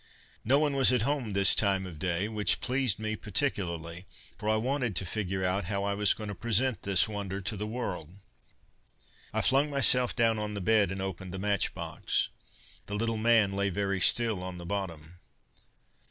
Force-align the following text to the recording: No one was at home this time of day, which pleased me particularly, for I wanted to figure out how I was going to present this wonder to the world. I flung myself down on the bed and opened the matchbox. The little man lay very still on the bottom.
No 0.43 0.57
one 0.57 0.75
was 0.75 0.91
at 0.91 1.03
home 1.03 1.33
this 1.33 1.53
time 1.53 1.85
of 1.85 1.99
day, 1.99 2.27
which 2.27 2.59
pleased 2.59 2.97
me 2.97 3.15
particularly, 3.15 4.07
for 4.35 4.49
I 4.49 4.55
wanted 4.55 4.95
to 4.95 5.05
figure 5.05 5.45
out 5.45 5.65
how 5.65 5.83
I 5.83 5.93
was 5.93 6.15
going 6.15 6.29
to 6.29 6.33
present 6.33 6.81
this 6.81 7.07
wonder 7.07 7.39
to 7.41 7.55
the 7.55 7.67
world. 7.67 8.09
I 9.31 9.41
flung 9.43 9.69
myself 9.69 10.15
down 10.15 10.39
on 10.39 10.55
the 10.55 10.59
bed 10.59 10.91
and 10.91 11.03
opened 11.03 11.35
the 11.35 11.37
matchbox. 11.37 12.29
The 12.87 12.95
little 12.95 13.17
man 13.19 13.51
lay 13.51 13.69
very 13.69 13.99
still 13.99 14.41
on 14.41 14.57
the 14.57 14.65
bottom. 14.65 15.19